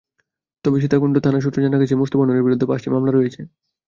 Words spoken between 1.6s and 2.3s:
জানা গেছে, মোস্তফা